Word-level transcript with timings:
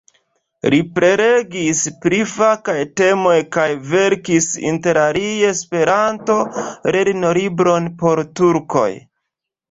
Li 0.73 0.77
prelegis 0.93 1.81
pri 2.05 2.21
fakaj 2.29 2.77
temoj 3.01 3.35
kaj 3.55 3.65
verkis 3.91 4.47
interalie 4.69 5.35
Esperanto-lernolibron 5.49 7.91
por 8.01 8.23
turkoj. 8.41 8.87